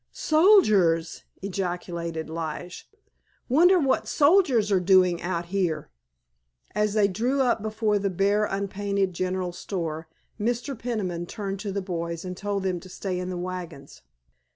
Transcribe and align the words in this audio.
"Soldiers!" 0.13 1.25
ejaculated 1.43 2.27
Lige. 2.27 2.89
"Wonder 3.47 3.77
what 3.77 4.07
soldiers 4.07 4.71
are 4.71 4.79
doing 4.79 5.21
out 5.21 5.45
here?" 5.53 5.91
As 6.73 6.95
they 6.95 7.07
drew 7.07 7.43
up 7.43 7.61
before 7.61 7.99
the 7.99 8.09
bare, 8.09 8.45
unpainted 8.45 9.13
general 9.13 9.51
store 9.51 10.07
Mr. 10.39 10.75
Peniman 10.75 11.27
turned 11.27 11.59
to 11.59 11.71
the 11.71 11.83
boys 11.83 12.25
and 12.25 12.35
told 12.35 12.63
them 12.63 12.79
to 12.79 12.89
stay 12.89 13.19
in 13.19 13.29
the 13.29 13.37
wagons. 13.37 14.01